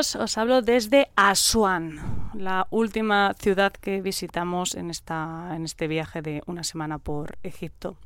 [0.00, 6.22] A os hablo desde Asuán, la última ciudad que visitamos en, esta, en este viaje
[6.22, 7.98] de una semana por Egipto.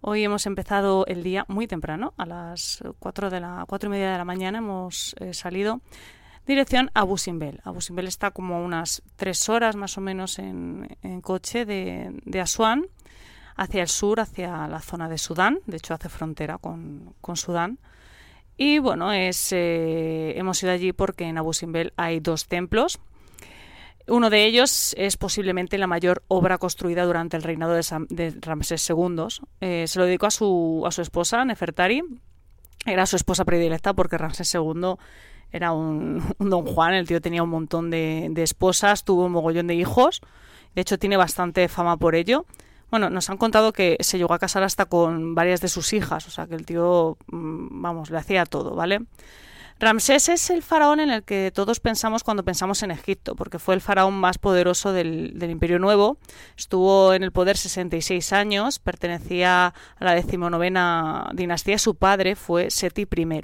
[0.00, 4.10] Hoy hemos empezado el día muy temprano, a las 4, de la, cuatro y media
[4.10, 5.80] de la mañana hemos eh, salido
[6.44, 7.60] dirección a Busimbel.
[7.62, 10.88] Abu Simbel está como unas tres horas más o menos en,
[11.22, 12.84] coche de, de, Asuán
[13.54, 15.60] hacia el sur, hacia la zona de Sudán.
[15.66, 17.78] De hecho, hace frontera con, con Sudán.
[18.56, 22.98] Y bueno, es, eh, hemos ido allí porque en Abu Simbel hay dos templos.
[24.08, 29.26] Uno de ellos es posiblemente la mayor obra construida durante el reinado de, Ramsés II.
[29.60, 32.02] Eh, se lo dedicó a su, a su esposa, Nefertari.
[32.86, 34.94] Era su esposa predilecta porque Ramsés II
[35.50, 36.94] era un, don Juan.
[36.94, 40.22] El tío tenía un montón de, de esposas, tuvo un mogollón de hijos.
[40.74, 42.46] De hecho, tiene bastante fama por ello.
[42.90, 46.26] Bueno, nos han contado que se llegó a casar hasta con varias de sus hijas,
[46.26, 49.00] o sea que el tío, mm, vamos, le hacía todo, ¿vale?
[49.78, 53.74] Ramsés es el faraón en el que todos pensamos cuando pensamos en Egipto, porque fue
[53.74, 56.16] el faraón más poderoso del, Imperio Nuevo.
[56.56, 61.78] Estuvo en el poder 66 años, pertenecía a la decimonovena dinastía.
[61.78, 63.42] Su padre fue Seti I.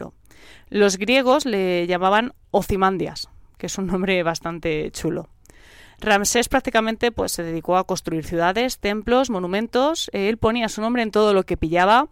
[0.71, 3.29] Los griegos le llamaban Ocimandias,
[3.59, 5.29] que es un nombre bastante chulo.
[6.03, 10.11] Ramsés prácticamente pues, se dedicó a construir ciudades, templos, monumentos.
[10.13, 12.09] Él ponía su nombre en todo lo que pillaba.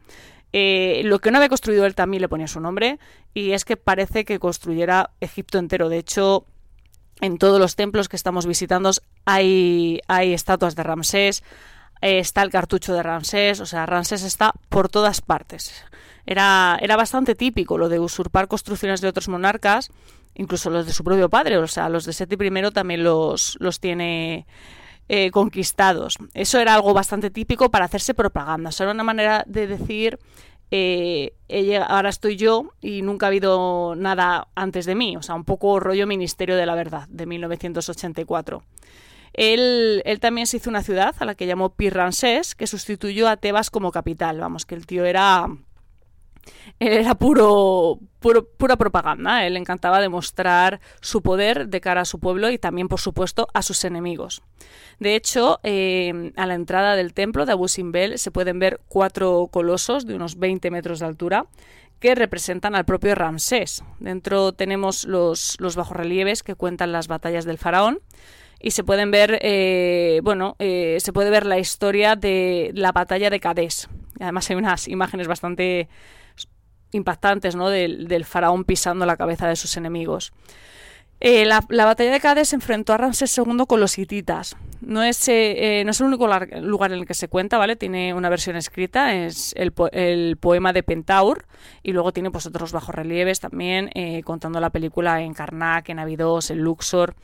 [0.53, 2.99] Eh, lo que no había construido él también le ponía su nombre.
[3.35, 5.89] Y es que parece que construyera Egipto entero.
[5.89, 6.47] De hecho,
[7.21, 8.93] en todos los templos que estamos visitando
[9.25, 11.43] hay, hay estatuas de Ramsés.
[12.01, 13.61] Eh, está el cartucho de Ramsés.
[13.61, 15.85] O sea, Ramsés está por todas partes.
[16.27, 19.91] Era, era bastante típico lo de usurpar construcciones de otros monarcas
[20.35, 23.81] incluso los de su propio padre, o sea, los de Seti I también los, los
[23.81, 24.47] tiene
[25.09, 26.17] eh, conquistados.
[26.35, 30.19] Eso era algo bastante típico para hacerse propaganda, eso era una manera de decir,
[30.71, 31.33] eh,
[31.87, 35.81] ahora estoy yo y nunca ha habido nada antes de mí, o sea, un poco
[35.81, 38.63] rollo Ministerio de la Verdad de 1984.
[39.33, 43.37] Él, él, también se hizo una ciudad a la que llamó Pirransés, que sustituyó a
[43.37, 44.41] Tebas como capital.
[44.41, 45.47] Vamos, que el tío era
[46.79, 49.47] él era puro, pura propaganda.
[49.47, 53.63] Él encantaba demostrar su poder de cara a su pueblo y también, por supuesto, a
[53.63, 54.43] sus enemigos.
[54.99, 59.49] De hecho, eh, a la entrada del templo de Abu Simbel se pueden ver cuatro
[59.51, 61.47] colosos de unos 20 metros de altura
[61.99, 63.85] que representan al propio Ramsés.
[63.99, 68.01] Dentro tenemos los, los bajorrelieves que cuentan las batallas del faraón
[68.59, 73.31] y se pueden ver, eh, bueno, eh, se puede ver la historia de la batalla
[73.31, 73.89] de Cadés.
[74.19, 75.89] Además hay unas imágenes bastante
[76.93, 77.69] impactantes ¿no?
[77.69, 80.33] del, faraón pisando la cabeza de sus enemigos.
[81.23, 84.57] Eh, la, batalla de Cádiz se enfrentó a Ramsés II con los hititas.
[84.81, 86.27] No es, eh, eh, no es el único
[86.63, 87.77] lugar en el que se cuenta, ¿vale?
[87.77, 89.73] Tiene una versión escrita, es el,
[90.39, 91.45] poema de Pentaur,
[91.83, 93.91] y luego tiene pues, otros bajorrelieves también,
[94.25, 97.15] contando la película en Karnak, en Abidos, en Luxor.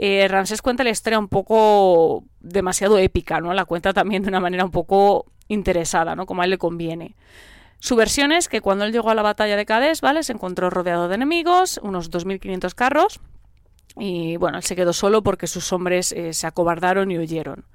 [0.00, 3.52] Ramsés cuenta la historia un poco demasiado épica, ¿no?
[3.52, 6.24] La cuenta también de una manera un poco interesada, ¿no?
[6.24, 7.14] Como a él le conviene.
[7.84, 10.22] Su versión es que cuando él llegó a la batalla de Cádiz, ¿vale?
[10.22, 13.20] Se encontró rodeado de enemigos, unos 2.500 carros,
[13.98, 17.66] y bueno, él se quedó solo porque sus hombres eh, se acobardaron y huyeron.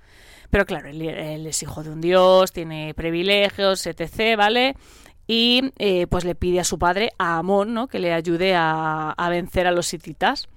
[0.49, 4.75] Pero claro, él, es hijo de un dios, tiene privilegios, etc., ¿vale?
[5.27, 7.87] Y eh, pues le pide a su padre, a Amón, ¿no?
[7.87, 10.49] que le ayude a, a vencer a los hititas.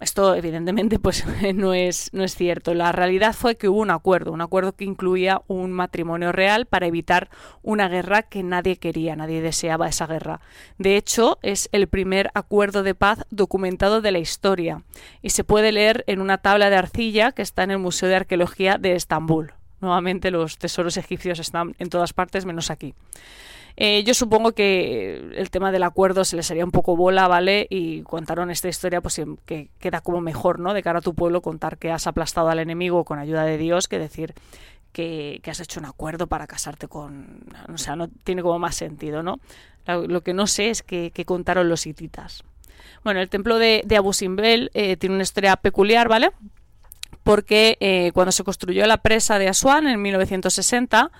[0.00, 1.24] Esto evidentemente pues
[1.54, 2.74] no es, no es cierto.
[2.74, 6.86] La realidad fue que hubo un acuerdo, un acuerdo que incluía un matrimonio real para
[6.86, 7.28] evitar
[7.62, 10.40] una guerra que nadie quería, nadie deseaba esa guerra.
[10.78, 14.82] De hecho, es el primer acuerdo de paz documentado de la historia
[15.20, 18.16] y se puede leer en una tabla de arcilla que está en el Museo de
[18.16, 19.52] Arqueología de Estambul.
[19.80, 22.94] Nuevamente los tesoros egipcios están en todas partes menos aquí.
[23.76, 27.66] Eh, yo supongo que el tema del acuerdo se les haría un poco bola, ¿vale?
[27.70, 30.74] Y contaron esta historia, pues que queda como mejor, ¿no?
[30.74, 33.88] De cara a tu pueblo, contar que has aplastado al enemigo con ayuda de Dios
[33.88, 34.34] que decir
[34.92, 37.44] que, has hecho un acuerdo para casarte con.
[37.72, 39.40] O sea, no tiene como más sentido, ¿no?
[39.86, 42.44] Lo, que no sé es que, contaron los hititas.
[43.02, 46.30] Bueno, el templo de, Abu Simbel eh, tiene una historia peculiar, ¿vale?
[47.22, 51.10] Porque eh, cuando se construyó la presa de Asuán en 1960,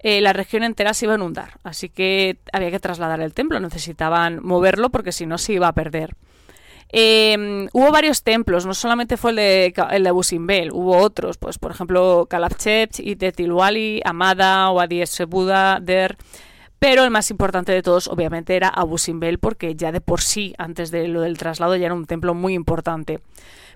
[0.00, 1.58] eh, la región entera se iba a inundar.
[1.62, 5.72] Así que había que trasladar el templo, necesitaban moverlo porque si no se iba a
[5.72, 6.14] perder.
[6.88, 11.36] Em, hubo varios templos, no solamente fue el de, el de Abu Simbel, hubo otros,
[11.36, 16.16] pues por ejemplo Kalabchep, Itetilwali, Amada, Wadi Buda, Der.
[16.78, 20.54] Pero el más importante de todos, obviamente, era Abu Simbel, porque ya de por sí,
[20.58, 23.20] antes de lo del traslado, ya era un templo muy importante.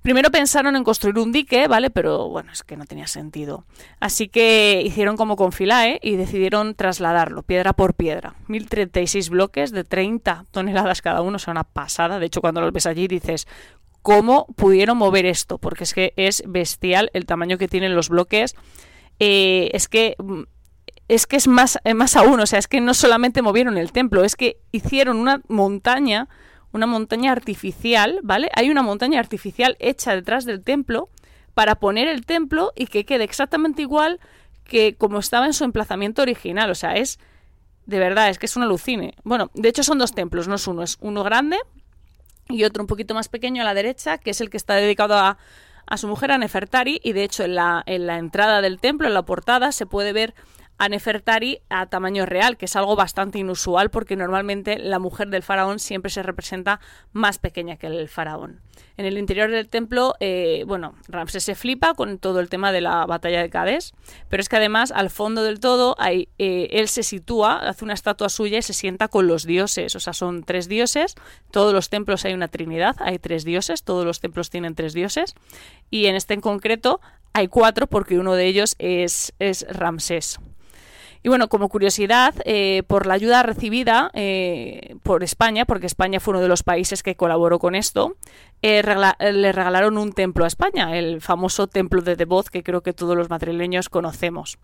[0.03, 1.91] Primero pensaron en construir un dique, ¿vale?
[1.91, 3.65] Pero bueno, es que no tenía sentido.
[4.01, 8.35] Así que hicieron como con Filae y decidieron trasladarlo piedra por piedra.
[8.49, 12.19] 1036 bloques de 30 toneladas cada uno, o sea, una pasada.
[12.19, 13.47] De hecho, cuando los ves allí dices,
[14.03, 15.59] ¿cómo pudieron mover esto?
[15.59, 18.55] Porque es que es bestial el tamaño que tienen los bloques.
[19.19, 20.43] Eh, es que mm,
[21.11, 23.91] es que es más, eh, más aún, o sea, es que no solamente movieron el
[23.91, 26.29] templo, es que hicieron una montaña,
[26.73, 28.51] una montaña artificial, ¿vale?
[28.55, 31.09] Hay una montaña artificial hecha detrás del templo
[31.55, 34.21] para poner el templo y que quede exactamente igual
[34.65, 37.19] que como estaba en su emplazamiento original, o sea, es
[37.87, 39.15] de verdad, es que es un alucine.
[39.25, 41.59] Bueno, de hecho son dos templos, no es uno, es uno grande
[42.49, 45.17] y otro un poquito más pequeño a la derecha, que es el que está dedicado
[45.17, 45.39] a,
[45.87, 49.09] a su mujer, a Nefertari, y de hecho en la, en la entrada del templo,
[49.09, 50.35] en la portada, se puede ver
[50.81, 55.43] a Nefertari a tamaño real, que es algo bastante inusual porque normalmente la mujer del
[55.43, 56.81] faraón siempre se representa
[57.13, 58.63] más pequeña que el faraón.
[58.97, 62.81] En el interior del templo, eh, bueno, Ramsés se flipa con todo el tema de
[62.81, 63.93] la batalla de Cádiz,
[64.31, 67.93] pero es que además al fondo del todo hay, eh, él se sitúa, hace una
[67.93, 71.15] estatua suya y se sienta con los dioses, o sea, son tres dioses,
[71.51, 75.35] todos los templos hay una trinidad, hay tres dioses, todos los templos tienen tres dioses,
[75.91, 77.03] y en este en concreto
[77.35, 80.41] hay cuatro porque uno de ellos es, es Ramsés.
[81.23, 86.33] Y bueno, como curiosidad, eh, por la ayuda recibida eh, por España, porque España fue
[86.33, 88.17] uno de los países que colaboró con esto,
[88.63, 92.95] eh, le regalaron un templo a España, el famoso templo de Devoz, que creo que
[92.95, 94.59] todos los madrileños conocemos.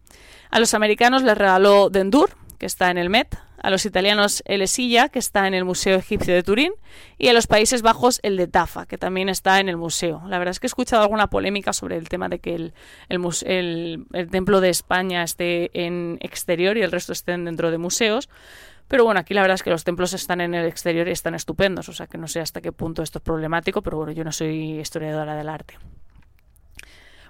[0.51, 3.37] A los americanos les regaló Dendur, que está en el Met,
[3.67, 6.73] a los italianos el Esilla, que está en el Museo Egipcio de Turín,
[7.19, 10.23] y a los Países Bajos el de Tafa, que también está en el museo.
[10.29, 12.75] La verdad es que he escuchado alguna polémica sobre el tema de que el,
[13.09, 18.29] el, el, templo de España esté en exterior y el resto estén dentro de museos.
[18.87, 21.35] Pero bueno, aquí la verdad es que los templos están en el exterior y están
[21.35, 24.23] estupendos, o sea que no sé hasta qué punto esto es problemático, pero bueno, yo
[24.23, 25.77] no soy historiadora del arte.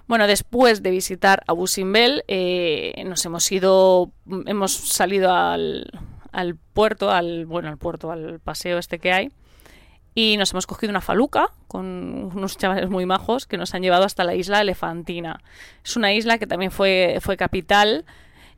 [0.07, 4.11] Bueno, después de visitar Abu Simbel, eh, nos hemos ido,
[4.45, 5.91] hemos salido al,
[6.31, 9.31] al puerto, al bueno, al puerto, al paseo este que hay.
[10.17, 14.03] Y nos hemos cogido una faluca con unos chavales muy majos que nos han llevado
[14.03, 15.41] hasta la isla Elefantina.
[15.83, 18.03] Es una isla que también fue, fue capital,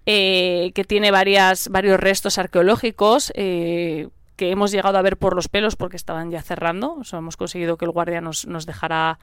[0.05, 4.07] eh, que tiene varias, varios restos arqueológicos eh,
[4.37, 7.01] que hemos llegado a ver por los pelos porque estaban ya cerrando.
[7.11, 9.19] Hemos conseguido que el guardia nos, nos dejara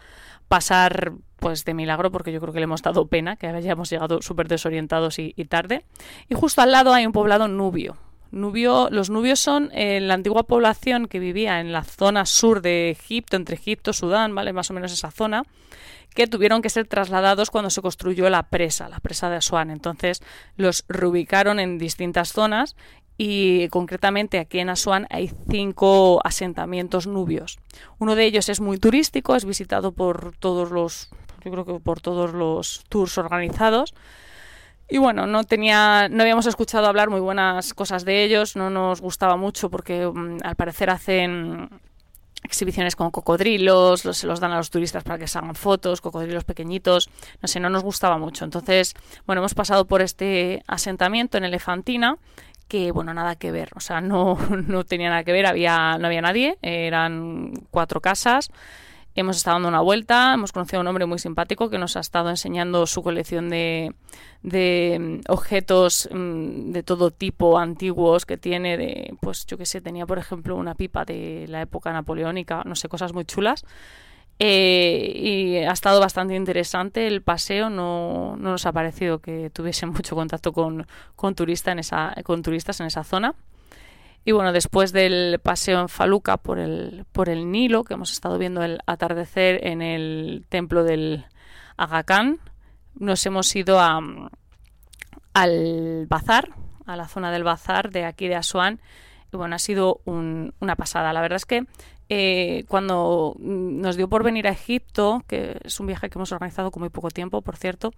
[0.49, 4.21] pasar pues de milagro porque yo creo que le hemos dado pena que hayamos llegado
[4.21, 5.87] súper desorientados y tarde.
[6.29, 7.97] Y justo al lado hay un poblado nubio,
[8.31, 13.37] Los nubios son eh, la antigua población que vivía en la zona sur de Egipto,
[13.37, 14.53] entre Egipto, Sudán, ¿vale?
[14.53, 15.45] Más o menos esa zona,
[16.15, 19.71] que tuvieron que ser trasladados cuando se construyó la presa, la presa de Asuán.
[19.71, 20.23] Entonces
[20.57, 22.75] los reubicaron en distintas zonas
[23.19, 27.59] y concretamente aquí en Asuán hay cinco asentamientos nubios.
[27.99, 31.11] Uno de ellos es muy turístico, es visitado por todos los,
[31.45, 33.95] yo creo que por todos los tours organizados
[34.89, 39.01] y bueno, no tenía, no habíamos escuchado hablar muy buenas cosas de ellos, no nos
[39.01, 41.69] gustaba mucho porque mm, al parecer hacen
[42.45, 46.01] exhibiciones con cocodrilos, los, se los dan a los turistas para que se hagan fotos,
[46.01, 47.11] cocodrilos pequeñitos,
[47.43, 48.45] no sé, no nos gustaba mucho.
[48.45, 48.95] Entonces,
[49.27, 52.19] bueno, hemos pasado por este asentamiento en Elefantina
[52.69, 56.07] que bueno, nada que ver, o sea, no, no tenía nada que ver, había, no
[56.07, 58.51] había nadie, eran cuatro casas,
[59.17, 62.01] Hemos estado dando una vuelta, hemos conocido a un hombre muy simpático que nos ha
[62.01, 63.95] estado enseñando su colección de,
[64.43, 69.81] de mm, objetos mm, de todo tipo antiguos que tiene, de, pues yo qué sé,
[69.81, 73.65] tenía por ejemplo una pipa de la época napoleónica, no sé, cosas muy chulas.
[74.39, 79.89] Eh, y ha estado bastante interesante el paseo, no, no, nos ha parecido que tuviesen
[79.95, 83.35] mucho contacto con, con, turista en esa, con turistas en esa zona.
[84.27, 88.39] Y bueno, después del paseo en Faluca por el, por el Nilo, que hemos estado
[88.39, 91.27] viendo el atardecer en el templo del
[91.77, 92.05] Aga
[92.97, 94.01] nos hemos ido a,
[95.33, 96.49] al bazar,
[96.87, 98.81] a la zona del bazar de aquí de Asuán.
[99.33, 101.13] Y bueno, ha sido una pasada.
[101.13, 101.65] La verdad es que
[102.09, 106.71] eh, cuando nos dio por venir a Egipto, que es un viaje que hemos organizado
[106.71, 107.93] con muy poco tiempo, por cierto,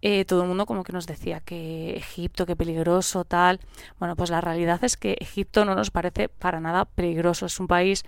[0.00, 3.60] eh, todo el mundo como que nos decía que Egipto, qué peligroso, tal.
[3.98, 7.46] Bueno, pues la realidad es que Egipto no nos parece para nada peligroso.
[7.46, 8.04] Es un país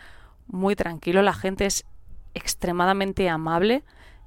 [0.47, 1.85] muy tranquilo, la gente es
[2.35, 3.85] extremadamente amable.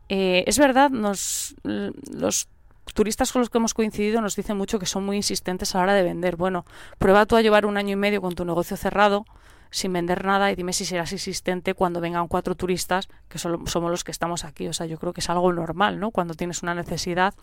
[0.09, 2.47] Eh, es verdad, nos, los
[2.93, 5.83] turistas con los que hemos coincidido nos dicen mucho que son muy insistentes a la
[5.83, 6.37] hora de vender.
[6.37, 6.65] Bueno,
[6.99, 9.25] prueba tú a llevar un año y medio con tu negocio cerrado
[9.69, 14.03] sin vender nada y dime si serás insistente cuando vengan cuatro turistas, que somos los
[14.03, 14.67] que estamos aquí.
[14.67, 16.11] O sea, yo creo que es algo normal, ¿no?
[16.11, 17.33] Cuando tienes una necesidad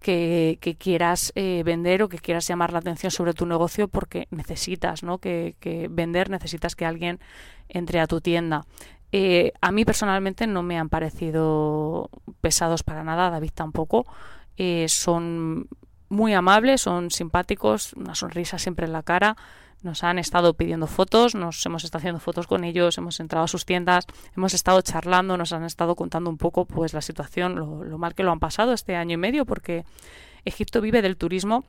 [0.00, 4.26] que, que quieras eh, vender o que quieras llamar la atención sobre tu negocio porque
[4.30, 5.18] necesitas, ¿no?
[5.18, 7.20] Que, que vender, necesitas que alguien
[7.68, 8.64] entre a tu tienda.
[9.12, 14.06] Eh, a mí personalmente no me han parecido pesados para nada, David tampoco.
[14.56, 15.68] Eh, son
[16.08, 19.36] muy amables, son simpáticos, una sonrisa siempre en la cara.
[19.82, 23.48] Nos han estado pidiendo fotos, nos hemos estado haciendo fotos con ellos, hemos entrado a
[23.48, 24.06] sus tiendas,
[24.36, 28.14] hemos estado charlando, nos han estado contando un poco pues la situación, lo, lo mal
[28.14, 29.84] que lo han pasado este año y medio, porque
[30.44, 31.64] Egipto vive del turismo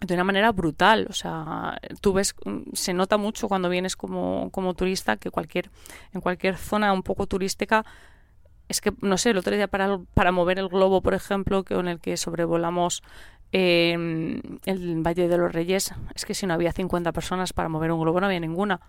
[0.00, 1.06] de una manera brutal.
[1.08, 5.70] O sea, tú ves, mm, se nota mucho cuando vienes como, como turista que cualquier,
[6.12, 7.84] en cualquier zona un poco turística,
[8.68, 11.86] es que, no sé, el otro día para, para mover el globo, por ejemplo, con
[11.86, 13.02] el que sobrevolamos
[13.52, 13.92] eh,
[14.64, 18.00] el Valle de los Reyes, es que si no había 50 personas para mover un
[18.00, 18.80] globo, no había ninguna.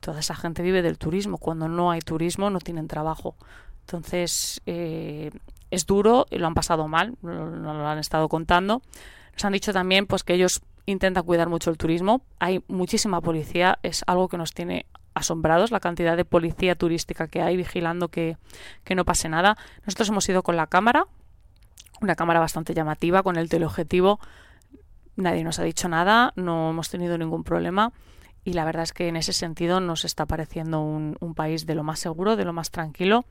[0.00, 1.38] Toda esa gente vive del turismo.
[1.38, 3.36] Cuando no hay turismo, no tienen trabajo.
[3.80, 5.30] Entonces, eh,
[5.70, 8.82] es duro y lo han pasado mal, lo, lo han estado contando.
[9.32, 12.22] Nos han dicho también pues que ellos intentan cuidar mucho el turismo.
[12.38, 17.40] Hay muchísima policía, es algo que nos tiene asombrados la cantidad de policía turística que
[17.40, 18.36] hay vigilando que,
[18.82, 19.56] que no pase nada.
[19.86, 21.06] Nosotros hemos ido con la cámara,
[22.00, 24.20] una cámara bastante llamativa, con el teleobjetivo.
[25.16, 27.92] Nadie nos ha dicho nada, no hemos tenido ningún problema
[28.44, 31.82] y la verdad es que en ese sentido nos está pareciendo un, país de lo
[31.82, 33.24] más seguro, de lo más tranquilo.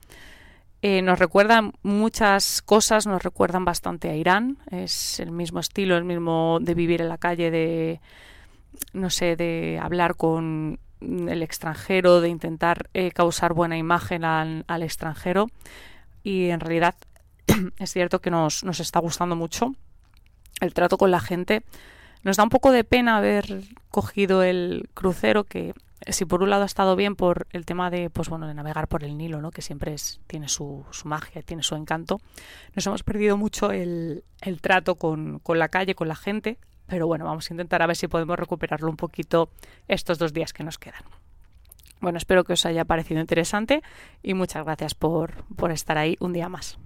[0.82, 4.58] Eh, nos recuerdan muchas cosas, nos recuerdan bastante a Irán.
[4.72, 8.02] Es el mismo estilo, el mismo de vivir en la calle, de,
[8.92, 15.48] no sé, de hablar con el extranjero, de intentar eh, causar buena imagen al, extranjero.
[16.24, 16.96] Y en realidad
[17.80, 19.74] es cierto que nos, nos está gustando mucho
[20.60, 21.64] el trato con la gente.
[22.24, 25.74] Nos da un poco de pena haber cogido el crucero que
[26.08, 28.88] si por un lado ha estado bien por el tema de, pues bueno, de navegar
[28.88, 29.52] por el Nilo, ¿no?
[29.52, 32.20] que siempre es, tiene su, magia, tiene su encanto,
[32.76, 36.58] nos hemos perdido mucho el, el trato con, con la calle, con la gente,
[36.88, 39.50] pero bueno, vamos a intentar a ver si podemos recuperarlo un poquito
[39.88, 41.04] estos dos días que nos quedan.
[42.02, 43.82] Bueno, espero que os haya parecido interesante
[44.22, 46.78] y muchas gracias por, por estar ahí un día más.